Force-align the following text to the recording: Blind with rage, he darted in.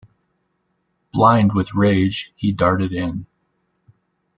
Blind 1.13 1.53
with 1.53 1.75
rage, 1.75 2.33
he 2.35 2.51
darted 2.51 2.91
in. 2.91 3.27